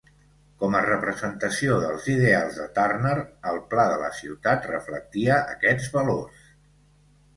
[0.61, 3.13] Com a representació dels ideals de Turner,
[3.51, 6.45] el pla de la ciutat reflectia aquests valors.